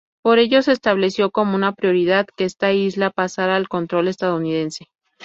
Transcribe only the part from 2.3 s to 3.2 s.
que esta isla